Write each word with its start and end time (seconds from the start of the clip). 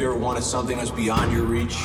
You 0.00 0.06
ever 0.06 0.16
wanted 0.16 0.44
something 0.44 0.78
that's 0.78 0.90
beyond 0.90 1.30
your 1.30 1.42
reach? 1.42 1.76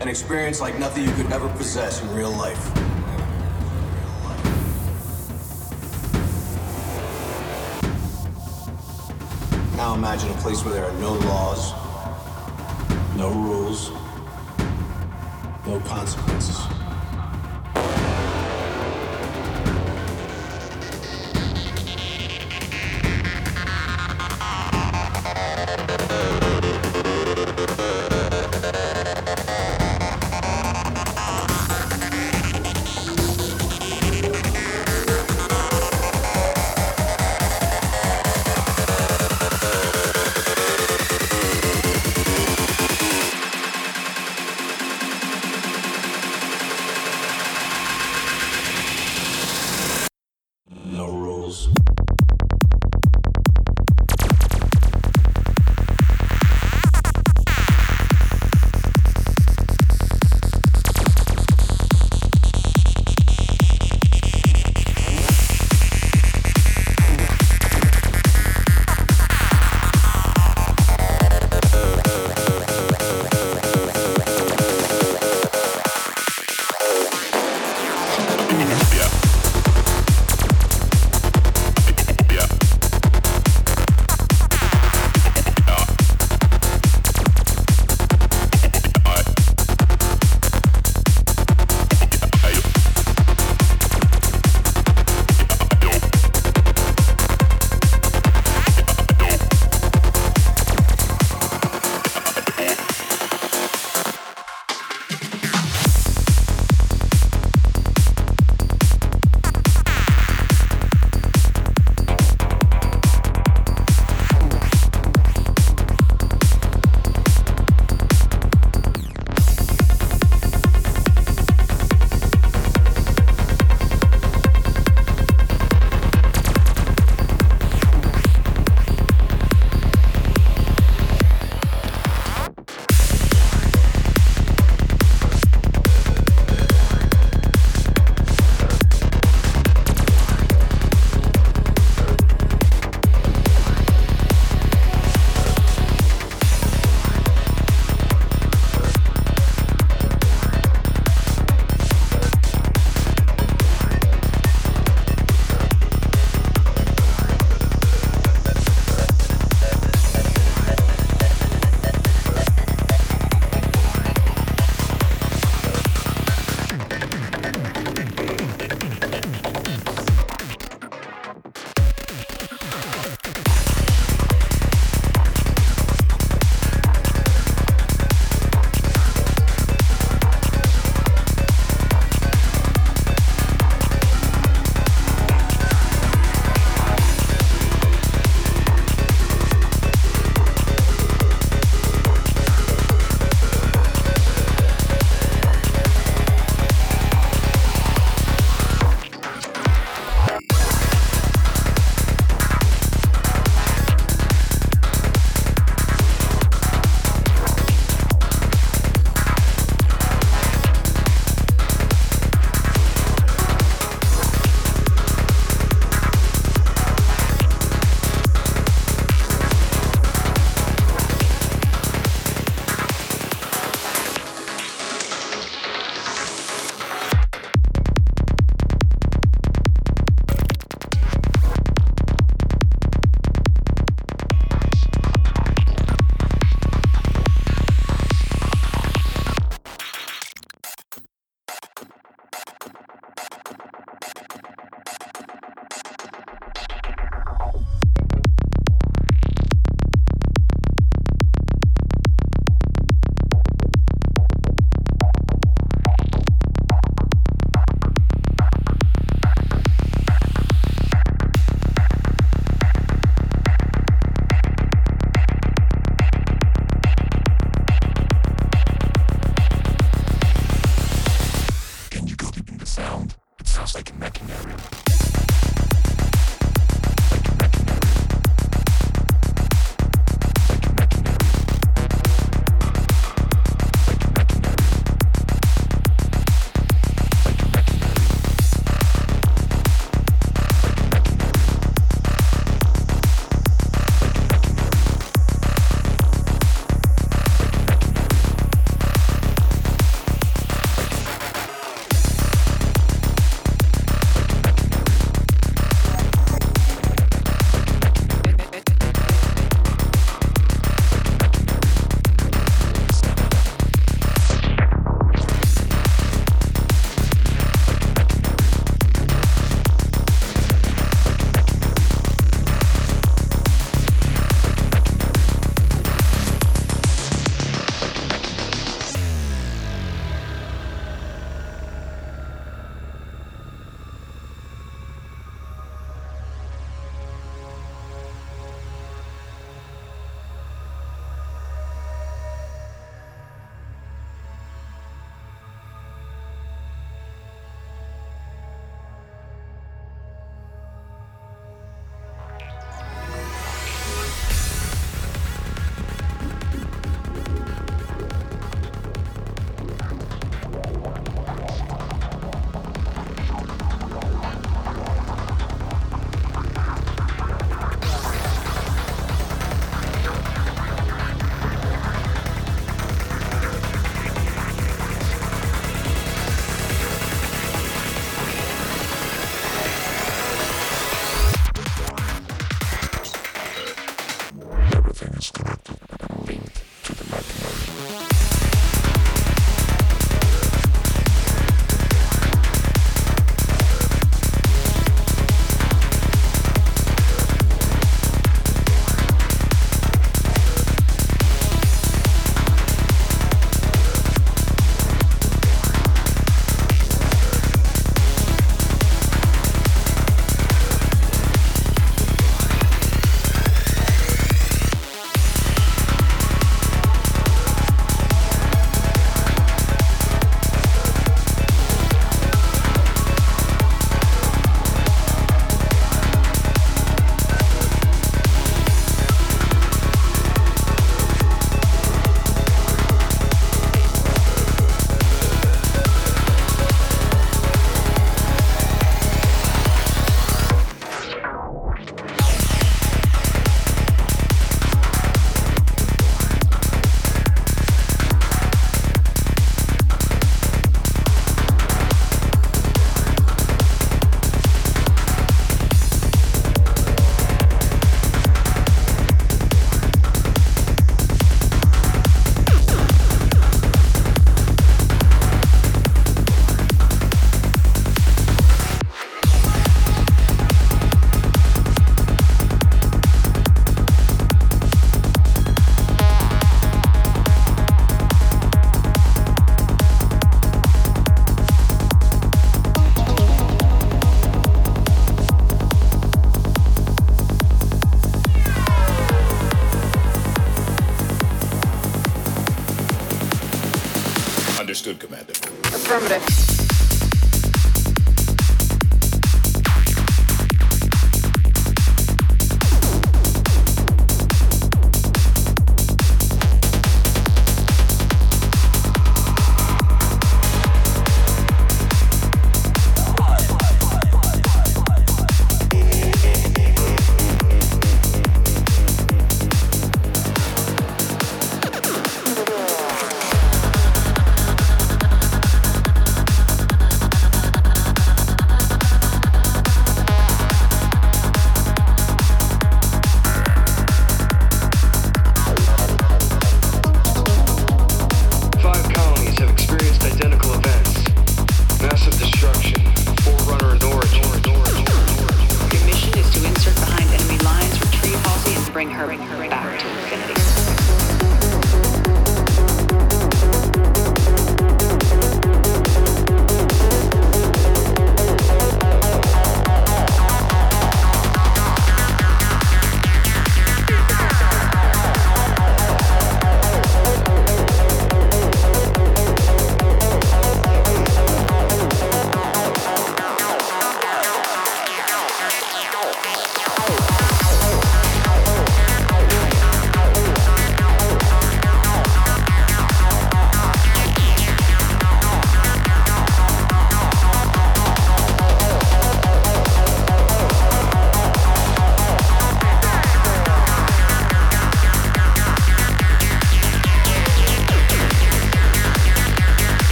An 0.00 0.08
experience 0.08 0.60
like 0.60 0.76
nothing 0.80 1.04
you 1.04 1.12
could 1.12 1.30
ever 1.30 1.48
possess 1.50 2.02
in 2.02 2.12
real 2.12 2.32
life. 2.32 2.74
Now 9.76 9.94
imagine 9.94 10.30
a 10.30 10.34
place 10.38 10.64
where 10.64 10.74
there 10.74 10.84
are 10.84 10.98
no 10.98 11.12
laws, 11.12 11.72
no 13.16 13.30
rules, 13.30 13.92
no 15.64 15.78
consequences. 15.86 16.83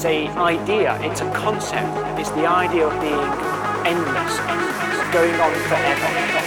It's 0.00 0.06
a 0.06 0.28
idea, 0.28 0.98
it's 1.02 1.20
a 1.20 1.30
concept. 1.32 1.92
It's 2.18 2.30
the 2.30 2.46
idea 2.46 2.86
of 2.86 3.00
being 3.02 3.20
endless, 3.84 4.38
going 5.12 5.34
on 5.34 5.52
forever. 5.68 6.39